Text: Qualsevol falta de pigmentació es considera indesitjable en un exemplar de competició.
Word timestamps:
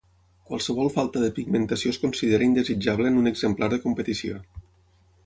Qualsevol 0.51 0.87
falta 0.93 1.21
de 1.25 1.29
pigmentació 1.35 1.93
es 1.95 1.99
considera 2.05 2.47
indesitjable 2.53 3.13
en 3.13 3.21
un 3.21 3.33
exemplar 3.33 3.69
de 3.75 3.81
competició. 3.85 4.41